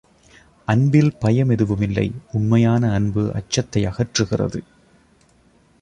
அன்பில் 0.67 1.11
பயம் 1.19 1.49
எதுவுமில்லை 1.49 2.11
உண்மையான 2.31 2.91
அன்பு 2.91 3.31
அச்சத்தை 3.33 3.85
அகற்றுகிறது. 3.85 4.61